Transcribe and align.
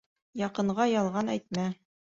Яҡынға 0.41 0.89
ялған 0.95 1.33
әйтмә 1.39 1.71